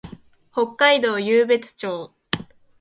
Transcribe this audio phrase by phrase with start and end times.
[0.51, 2.15] 北海道湧別町